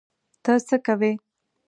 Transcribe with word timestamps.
ته 0.43 0.53
څه 0.67 0.77
کوې؟ 0.85 1.11